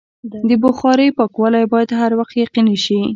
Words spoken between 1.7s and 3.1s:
باید هر وخت یقیني شي.